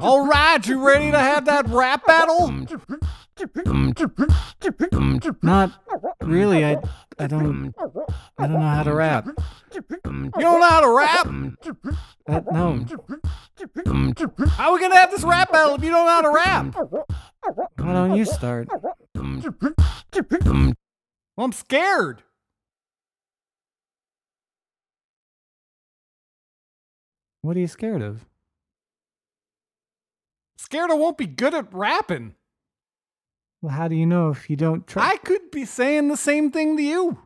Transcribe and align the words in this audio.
All 0.00 0.26
right, 0.26 0.66
you 0.66 0.86
ready 0.86 1.10
to 1.10 1.18
have 1.18 1.44
that 1.46 1.66
rap 1.68 2.06
battle? 2.06 2.48
Not 5.42 5.72
really. 6.22 6.64
I 6.64 6.76
I 7.18 7.26
don't 7.26 7.74
I 8.38 8.46
don't 8.46 8.60
know 8.60 8.68
how 8.68 8.82
to 8.84 8.94
rap. 8.94 9.26
You 10.36 10.42
don't 10.42 10.60
know 10.60 10.68
how 10.68 10.80
to 10.80 10.90
rap? 10.90 11.26
Uh, 12.28 12.40
no. 12.52 12.84
How 14.48 14.68
are 14.70 14.74
we 14.74 14.80
gonna 14.80 14.96
have 14.96 15.10
this 15.10 15.22
rap 15.24 15.50
battle 15.52 15.74
if 15.76 15.82
you 15.84 15.90
don't 15.90 16.04
know 16.06 16.12
how 16.12 16.22
to 16.22 16.30
rap? 16.30 16.74
Why 17.76 17.92
don't 17.92 18.16
you 18.16 18.24
start? 18.24 18.68
Well, 21.36 21.44
I'm 21.44 21.52
scared. 21.52 22.22
What 27.42 27.56
are 27.56 27.60
you 27.60 27.68
scared 27.68 28.02
of? 28.02 28.24
Scared 30.56 30.90
I 30.90 30.94
won't 30.94 31.18
be 31.18 31.26
good 31.26 31.54
at 31.54 31.72
rapping. 31.72 32.34
Well, 33.62 33.72
how 33.72 33.88
do 33.88 33.94
you 33.94 34.06
know 34.06 34.30
if 34.30 34.50
you 34.50 34.56
don't 34.56 34.86
try? 34.86 35.10
I 35.10 35.16
could 35.18 35.50
be 35.50 35.64
saying 35.64 36.08
the 36.08 36.16
same 36.16 36.50
thing 36.50 36.76
to 36.76 36.82
you. 36.82 37.18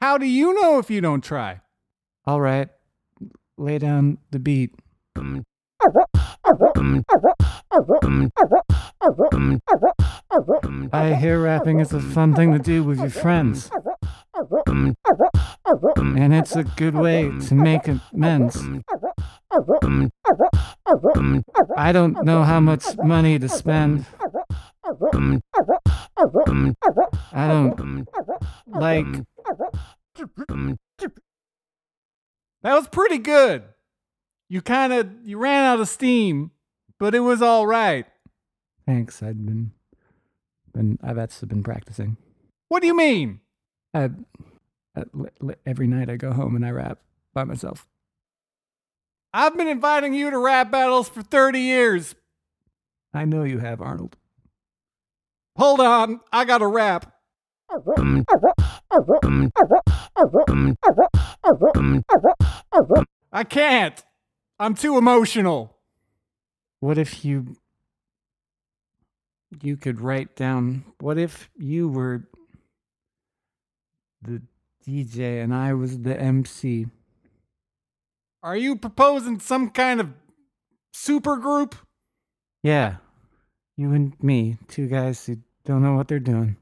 How 0.00 0.18
do 0.18 0.26
you 0.26 0.52
know 0.60 0.78
if 0.78 0.90
you 0.90 1.00
don't 1.00 1.22
try? 1.22 1.60
All 2.26 2.40
right. 2.40 2.68
Lay 3.56 3.78
down 3.78 4.18
the 4.30 4.38
beat. 4.38 4.74
I 10.92 11.14
hear 11.14 11.42
rapping 11.42 11.80
is 11.80 11.92
a 11.92 12.00
fun 12.00 12.34
thing 12.34 12.52
to 12.52 12.58
do 12.58 12.82
with 12.82 12.98
your 12.98 13.10
friends. 13.10 13.70
And 15.96 16.34
it's 16.34 16.56
a 16.56 16.64
good 16.64 16.94
way 16.94 17.30
to 17.48 17.54
make 17.54 17.82
amends. 18.12 18.62
I 21.76 21.92
don't 21.92 22.24
know 22.24 22.42
how 22.44 22.60
much 22.60 22.96
money 22.98 23.38
to 23.38 23.48
spend. 23.48 24.06
I 27.32 27.48
don't 27.48 28.06
like. 28.66 29.06
That 32.62 32.74
was 32.74 32.88
pretty 32.88 33.18
good. 33.18 33.64
You 34.48 34.62
kind 34.62 34.92
of 34.92 35.10
you 35.24 35.38
ran 35.38 35.64
out 35.64 35.80
of 35.80 35.88
steam, 35.88 36.52
but 36.98 37.14
it 37.14 37.20
was 37.20 37.42
all 37.42 37.66
right. 37.66 38.06
Thanks. 38.86 39.22
I've 39.22 39.44
been, 39.44 39.72
been 40.72 40.98
uh, 41.02 41.08
I've 41.10 41.18
actually 41.18 41.48
been 41.48 41.62
practicing. 41.62 42.16
What 42.68 42.80
do 42.80 42.86
you 42.86 42.96
mean? 42.96 43.40
I, 43.92 44.10
I, 44.96 45.04
li- 45.12 45.30
li- 45.40 45.54
every 45.64 45.86
night 45.86 46.10
I 46.10 46.16
go 46.16 46.32
home 46.32 46.56
and 46.56 46.66
I 46.66 46.70
rap 46.70 46.98
by 47.32 47.44
myself. 47.44 47.86
I've 49.32 49.56
been 49.56 49.68
inviting 49.68 50.14
you 50.14 50.30
to 50.30 50.38
rap 50.38 50.70
battles 50.70 51.08
for 51.08 51.22
30 51.22 51.60
years. 51.60 52.14
I 53.12 53.24
know 53.24 53.42
you 53.44 53.58
have, 53.58 53.80
Arnold. 53.80 54.16
Hold 55.56 55.80
on, 55.80 56.20
I 56.32 56.44
got 56.44 56.58
to 56.58 56.66
rap. 56.66 57.12
I 63.32 63.44
can't. 63.44 64.04
I'm 64.58 64.74
too 64.74 64.96
emotional. 64.98 65.76
What 66.80 66.98
if 66.98 67.24
you 67.24 67.56
you 69.62 69.76
could 69.76 70.00
write 70.00 70.36
down 70.36 70.84
what 71.00 71.18
if 71.18 71.50
you 71.56 71.88
were 71.88 72.24
the 74.22 74.42
DJ 74.86 75.42
and 75.42 75.54
I 75.54 75.74
was 75.74 76.00
the 76.00 76.18
MC? 76.18 76.86
Are 78.42 78.56
you 78.56 78.76
proposing 78.76 79.40
some 79.40 79.70
kind 79.70 80.00
of 80.00 80.10
super 80.92 81.36
group? 81.36 81.74
Yeah. 82.62 82.96
You 83.76 83.92
and 83.92 84.14
me, 84.22 84.58
two 84.68 84.86
guys 84.86 85.24
who 85.26 85.38
don't 85.64 85.82
know 85.82 85.94
what 85.94 86.08
they're 86.08 86.18
doing. 86.18 86.56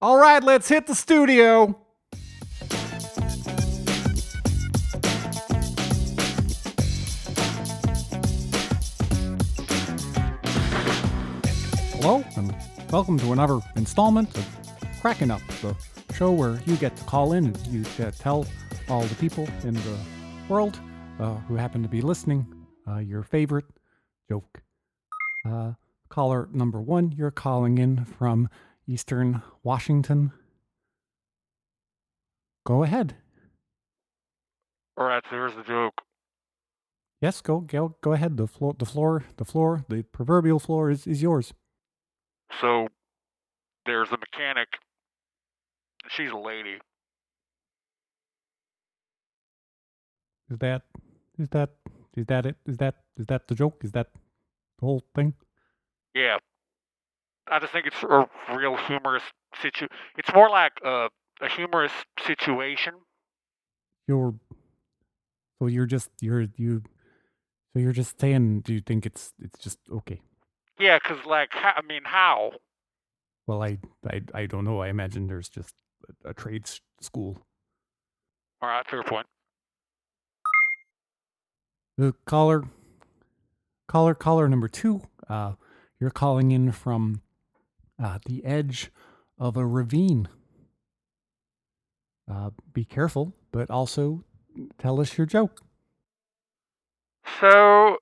All 0.00 0.18
right, 0.18 0.42
let's 0.42 0.68
hit 0.68 0.86
the 0.86 0.94
studio. 0.94 1.78
Hello, 12.06 12.22
and 12.36 12.54
welcome 12.90 13.18
to 13.18 13.32
another 13.32 13.60
installment 13.76 14.28
of 14.36 14.46
Cracking 15.00 15.30
Up, 15.30 15.40
the 15.62 15.74
show 16.12 16.32
where 16.32 16.60
you 16.66 16.76
get 16.76 16.94
to 16.96 17.04
call 17.04 17.32
in 17.32 17.46
and 17.46 17.66
you 17.68 17.82
uh, 18.04 18.10
tell 18.10 18.46
all 18.90 19.00
the 19.04 19.14
people 19.14 19.48
in 19.62 19.72
the 19.72 19.98
world 20.46 20.78
uh, 21.18 21.36
who 21.48 21.56
happen 21.56 21.82
to 21.82 21.88
be 21.88 22.02
listening 22.02 22.46
uh, 22.86 22.98
your 22.98 23.22
favorite 23.22 23.64
joke. 24.28 24.60
Uh, 25.48 25.72
caller 26.10 26.46
number 26.52 26.78
one, 26.78 27.10
you're 27.10 27.30
calling 27.30 27.78
in 27.78 28.04
from 28.04 28.50
Eastern 28.86 29.40
Washington. 29.62 30.30
Go 32.66 32.82
ahead. 32.82 33.16
All 34.98 35.06
right, 35.06 35.22
so 35.30 35.36
here's 35.36 35.54
the 35.54 35.62
joke. 35.62 36.02
Yes, 37.22 37.40
go 37.40 37.60
go 37.60 37.96
go 38.02 38.12
ahead. 38.12 38.36
The 38.36 38.46
floor, 38.46 38.74
the 38.78 38.84
floor, 38.84 39.24
the 39.38 39.46
floor, 39.46 39.86
the 39.88 40.02
proverbial 40.02 40.58
floor 40.58 40.90
is, 40.90 41.06
is 41.06 41.22
yours. 41.22 41.54
So 42.60 42.88
there's 43.86 44.10
a 44.10 44.18
mechanic. 44.18 44.68
She's 46.08 46.30
a 46.30 46.36
lady. 46.36 46.78
Is 50.50 50.58
that 50.58 50.82
is 51.38 51.48
that 51.50 51.70
is 52.16 52.26
that 52.26 52.46
it? 52.46 52.56
Is 52.66 52.76
that 52.78 52.94
is 53.16 53.26
that 53.26 53.48
the 53.48 53.54
joke? 53.54 53.80
Is 53.82 53.92
that 53.92 54.08
the 54.78 54.86
whole 54.86 55.02
thing? 55.14 55.34
Yeah. 56.14 56.38
I 57.50 57.58
just 57.58 57.72
think 57.72 57.86
it's 57.86 58.02
a 58.02 58.26
real 58.54 58.76
humorous 58.76 59.22
situ. 59.60 59.86
It's 60.16 60.32
more 60.32 60.50
like 60.50 60.72
a 60.84 61.08
a 61.40 61.48
humorous 61.48 61.92
situation. 62.24 62.94
You're 64.06 64.34
so 65.58 65.66
you're 65.66 65.86
just 65.86 66.10
you're 66.20 66.46
you 66.56 66.82
so 67.72 67.80
you're 67.80 67.92
just 67.92 68.20
saying 68.20 68.60
do 68.60 68.74
you 68.74 68.80
think 68.80 69.06
it's 69.06 69.32
it's 69.40 69.58
just 69.58 69.78
okay? 69.90 70.20
Yeah, 70.78 70.98
'cause 70.98 71.24
like, 71.24 71.50
I 71.54 71.80
mean, 71.82 72.02
how? 72.04 72.52
Well, 73.46 73.62
I 73.62 73.78
I 74.06 74.22
I 74.34 74.46
don't 74.46 74.64
know. 74.64 74.80
I 74.80 74.88
imagine 74.88 75.26
there's 75.26 75.48
just 75.48 75.74
a, 76.24 76.30
a 76.30 76.34
trade 76.34 76.66
school. 77.00 77.38
All 78.62 78.68
right, 78.68 78.86
fair 78.88 79.02
point. 79.02 79.26
The 81.96 82.14
caller, 82.24 82.64
caller, 83.86 84.14
caller 84.14 84.48
number 84.48 84.68
two. 84.68 85.02
Uh, 85.28 85.52
you're 86.00 86.10
calling 86.10 86.50
in 86.50 86.72
from 86.72 87.22
uh, 88.02 88.18
the 88.26 88.44
edge 88.44 88.90
of 89.38 89.56
a 89.56 89.64
ravine. 89.66 90.28
Uh, 92.30 92.50
be 92.72 92.84
careful, 92.84 93.34
but 93.52 93.70
also 93.70 94.24
tell 94.78 95.00
us 95.00 95.16
your 95.16 95.26
joke. 95.26 95.60
So 97.40 97.98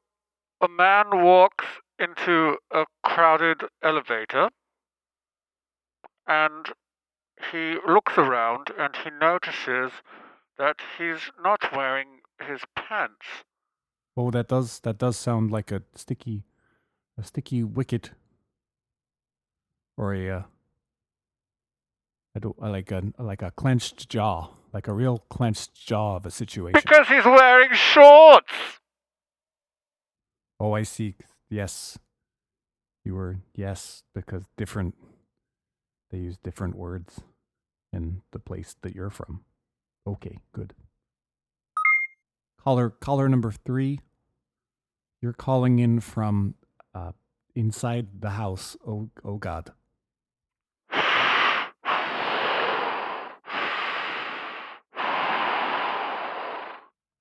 a 0.60 0.68
man 0.68 1.06
walks 1.22 1.64
into 2.02 2.56
a 2.70 2.84
crowded 3.02 3.62
elevator 3.82 4.50
and 6.26 6.66
he 7.50 7.76
looks 7.86 8.16
around 8.16 8.68
and 8.78 8.94
he 9.04 9.10
notices 9.10 9.92
that 10.58 10.76
he's 10.98 11.30
not 11.42 11.74
wearing 11.74 12.20
his 12.46 12.60
pants. 12.76 13.44
Oh, 14.16 14.30
that 14.30 14.48
does 14.48 14.80
that 14.80 14.98
does 14.98 15.16
sound 15.16 15.50
like 15.50 15.72
a 15.72 15.82
sticky, 15.94 16.44
a 17.18 17.24
sticky 17.24 17.64
wicket, 17.64 18.10
or 19.96 20.14
a, 20.14 20.30
uh, 20.30 20.42
I 22.36 22.38
don't 22.38 22.60
like 22.60 22.92
a 22.92 23.02
like 23.18 23.42
a 23.42 23.50
clenched 23.50 24.08
jaw, 24.08 24.50
like 24.72 24.86
a 24.86 24.92
real 24.92 25.24
clenched 25.30 25.74
jaw 25.74 26.16
of 26.16 26.26
a 26.26 26.30
situation. 26.30 26.74
Because 26.74 27.08
he's 27.08 27.24
wearing 27.24 27.72
shorts! 27.72 28.52
Oh, 30.60 30.74
I 30.74 30.82
see. 30.82 31.16
Yes. 31.52 31.98
You 33.04 33.14
were, 33.14 33.40
yes, 33.54 34.04
because 34.14 34.44
different, 34.56 34.94
they 36.10 36.16
use 36.16 36.38
different 36.38 36.76
words 36.76 37.20
in 37.92 38.22
the 38.30 38.38
place 38.38 38.74
that 38.80 38.94
you're 38.94 39.10
from. 39.10 39.44
Okay, 40.06 40.38
good. 40.54 40.72
Caller, 42.58 42.88
caller 42.88 43.28
number 43.28 43.52
three. 43.52 44.00
You're 45.20 45.34
calling 45.34 45.78
in 45.78 46.00
from 46.00 46.54
uh, 46.94 47.12
inside 47.54 48.22
the 48.22 48.30
house. 48.30 48.74
Oh, 48.86 49.10
oh 49.22 49.36
God. 49.36 49.72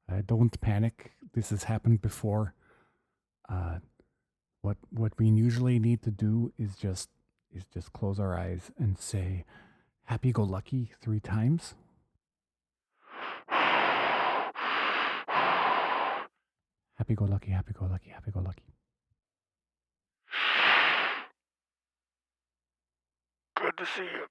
Uh, 0.10 0.22
don't 0.26 0.62
panic. 0.62 1.12
This 1.34 1.50
has 1.50 1.66
happened 1.66 2.02
before. 2.02 2.54
Uh, 3.50 3.80
what 4.62 4.78
what 4.90 5.14
we 5.18 5.28
usually 5.28 5.80
need 5.80 6.02
to 6.04 6.12
do 6.12 6.54
is 6.58 6.76
just 6.76 7.10
is 7.54 7.64
just 7.74 7.92
close 7.94 8.20
our 8.20 8.38
eyes 8.38 8.72
and 8.78 8.98
say 8.98 9.44
happy 10.06 10.32
go 10.32 10.44
lucky 10.44 10.92
three 11.02 11.20
times. 11.20 11.76
Happy 16.98 17.16
go 17.16 17.26
lucky, 17.26 17.52
happy 17.52 17.74
go 17.74 17.86
lucky, 17.86 18.10
happy 18.12 18.30
go 18.32 18.42
lucky. 18.42 18.62
Good 23.56 23.78
to 23.78 23.86
see 23.86 24.04
you. 24.04 24.28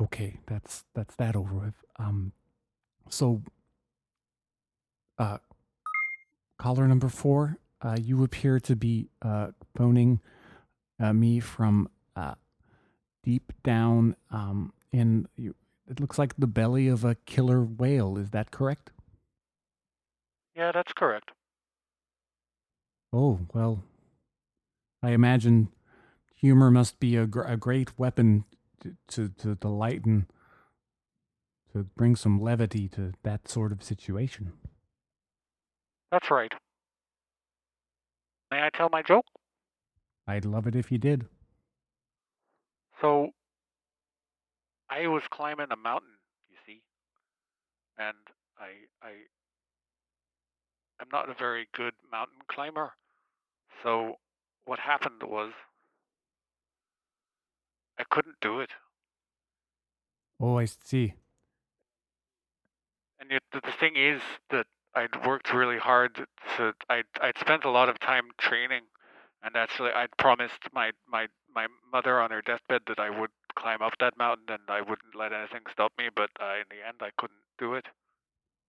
Okay, 0.00 0.40
that's 0.46 0.84
that's 0.94 1.14
that 1.16 1.36
over 1.36 1.54
with. 1.54 1.74
Um, 1.98 2.32
so, 3.08 3.42
uh, 5.18 5.38
caller 6.58 6.88
number 6.88 7.08
four, 7.08 7.58
uh, 7.82 7.96
you 8.00 8.22
appear 8.24 8.58
to 8.60 8.76
be 8.76 9.08
uh 9.22 9.48
phoning 9.76 10.20
uh, 11.00 11.12
me 11.12 11.40
from 11.40 11.88
uh 12.16 12.34
deep 13.22 13.52
down 13.62 14.16
um 14.30 14.72
in 14.92 15.26
you. 15.36 15.54
It 15.88 16.00
looks 16.00 16.18
like 16.18 16.34
the 16.36 16.46
belly 16.46 16.88
of 16.88 17.04
a 17.04 17.14
killer 17.14 17.62
whale. 17.62 18.18
Is 18.18 18.30
that 18.30 18.50
correct? 18.50 18.90
Yeah, 20.54 20.72
that's 20.72 20.92
correct. 20.92 21.30
Oh 23.12 23.40
well, 23.54 23.82
I 25.02 25.10
imagine 25.10 25.68
humor 26.34 26.70
must 26.70 27.00
be 27.00 27.16
a, 27.16 27.26
gr- 27.26 27.42
a 27.42 27.56
great 27.56 27.98
weapon 27.98 28.44
to, 28.80 28.96
to 29.08 29.28
to 29.28 29.54
to 29.54 29.68
lighten 29.68 30.26
to 31.72 31.84
bring 31.84 32.16
some 32.16 32.40
levity 32.40 32.88
to 32.88 33.12
that 33.22 33.48
sort 33.48 33.72
of 33.72 33.82
situation. 33.82 34.52
That's 36.10 36.30
right. 36.30 36.52
May 38.50 38.62
I 38.62 38.70
tell 38.70 38.88
my 38.90 39.02
joke? 39.02 39.26
I'd 40.26 40.44
love 40.44 40.66
it 40.66 40.74
if 40.74 40.90
you 40.90 40.98
did. 40.98 41.26
So, 43.00 43.30
I 44.90 45.06
was 45.06 45.22
climbing 45.30 45.68
a 45.70 45.76
mountain, 45.76 46.10
you 46.48 46.56
see, 46.66 46.82
and 47.98 48.16
I, 48.58 49.06
I, 49.06 49.10
I'm 51.00 51.08
not 51.12 51.30
a 51.30 51.34
very 51.34 51.68
good 51.74 51.92
mountain 52.10 52.38
climber. 52.48 52.92
So, 53.82 54.16
what 54.64 54.80
happened 54.80 55.22
was, 55.22 55.52
I 57.98 58.04
couldn't 58.10 58.36
do 58.40 58.60
it. 58.60 58.70
Oh, 60.40 60.58
I 60.58 60.64
see. 60.64 61.14
And 63.20 63.30
yet, 63.30 63.42
the, 63.52 63.60
the 63.60 63.72
thing 63.72 63.96
is 63.96 64.20
that 64.50 64.66
I'd 64.94 65.26
worked 65.26 65.52
really 65.52 65.78
hard 65.78 66.26
to, 66.56 66.74
I'd, 66.88 67.04
I'd 67.20 67.38
spent 67.38 67.64
a 67.64 67.70
lot 67.70 67.88
of 67.88 67.98
time 68.00 68.24
training, 68.38 68.82
and 69.42 69.56
actually, 69.56 69.90
I'd 69.90 70.16
promised 70.18 70.68
my, 70.72 70.92
my, 71.08 71.28
my 71.54 71.66
mother 71.92 72.20
on 72.20 72.30
her 72.30 72.42
deathbed 72.42 72.82
that 72.88 72.98
I 72.98 73.10
would 73.10 73.30
climb 73.54 73.82
up 73.82 73.94
that 74.00 74.16
mountain 74.16 74.46
and 74.48 74.62
I 74.68 74.80
wouldn't 74.80 75.14
let 75.16 75.32
anything 75.32 75.62
stop 75.70 75.92
me, 75.98 76.08
but 76.14 76.30
uh, 76.40 76.54
in 76.60 76.64
the 76.70 76.86
end, 76.86 76.98
I 77.00 77.10
couldn't 77.16 77.38
do 77.58 77.74
it. 77.74 77.86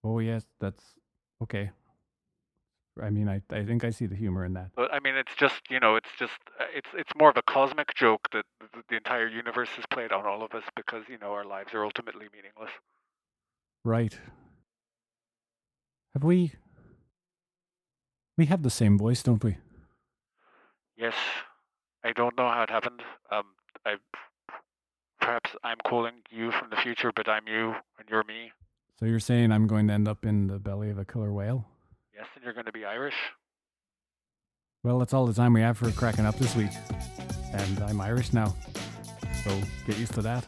Oh 0.03 0.19
yes, 0.19 0.45
that's 0.59 0.83
okay. 1.43 1.71
I 3.01 3.09
mean, 3.09 3.29
I 3.29 3.41
I 3.51 3.63
think 3.63 3.83
I 3.83 3.91
see 3.91 4.07
the 4.07 4.15
humor 4.15 4.45
in 4.45 4.53
that. 4.53 4.71
But 4.75 4.93
I 4.93 4.99
mean, 4.99 5.15
it's 5.15 5.35
just 5.35 5.61
you 5.69 5.79
know, 5.79 5.95
it's 5.95 6.09
just 6.17 6.39
uh, 6.59 6.65
it's 6.73 6.89
it's 6.93 7.11
more 7.17 7.29
of 7.29 7.37
a 7.37 7.41
cosmic 7.41 7.93
joke 7.95 8.27
that 8.31 8.45
the, 8.59 8.83
the 8.89 8.95
entire 8.95 9.27
universe 9.27 9.69
has 9.75 9.85
played 9.89 10.11
on 10.11 10.25
all 10.25 10.43
of 10.43 10.53
us 10.53 10.63
because 10.75 11.03
you 11.09 11.17
know 11.17 11.33
our 11.33 11.45
lives 11.45 11.73
are 11.73 11.83
ultimately 11.83 12.27
meaningless. 12.33 12.71
Right. 13.83 14.17
Have 16.13 16.23
we? 16.23 16.53
We 18.37 18.45
have 18.47 18.63
the 18.63 18.69
same 18.69 18.97
voice, 18.97 19.21
don't 19.21 19.43
we? 19.43 19.57
Yes, 20.97 21.15
I 22.03 22.13
don't 22.13 22.37
know 22.37 22.47
how 22.47 22.63
it 22.63 22.69
happened. 22.69 23.01
Um, 23.31 23.43
I 23.85 23.95
perhaps 25.19 25.51
I'm 25.63 25.77
calling 25.85 26.15
you 26.31 26.51
from 26.51 26.69
the 26.69 26.77
future, 26.77 27.11
but 27.15 27.29
I'm 27.29 27.47
you 27.47 27.75
and 27.99 28.09
you're 28.09 28.23
me. 28.23 28.51
So 28.99 29.05
you're 29.05 29.19
saying 29.19 29.51
I'm 29.51 29.67
going 29.67 29.87
to 29.87 29.93
end 29.93 30.07
up 30.07 30.25
in 30.25 30.47
the 30.47 30.59
belly 30.59 30.89
of 30.89 30.97
a 30.97 31.05
killer 31.05 31.31
whale? 31.31 31.65
Yes, 32.13 32.25
and 32.35 32.43
you're 32.43 32.53
going 32.53 32.65
to 32.65 32.71
be 32.71 32.85
Irish. 32.85 33.15
Well, 34.83 34.99
that's 34.99 35.13
all 35.13 35.25
the 35.25 35.33
time 35.33 35.53
we 35.53 35.61
have 35.61 35.77
for 35.77 35.91
cracking 35.91 36.25
up 36.25 36.37
this 36.37 36.55
week. 36.55 36.71
And 37.53 37.79
I'm 37.83 38.01
Irish 38.01 38.33
now. 38.33 38.55
So 39.43 39.61
get 39.85 39.97
used 39.97 40.13
to 40.15 40.21
that. 40.21 40.45